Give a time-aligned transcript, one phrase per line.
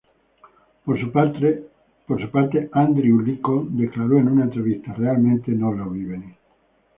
[0.83, 6.35] Por su parte, Andrew Lincoln, declaró en una entrevista: ""Realmente no lo vi venir.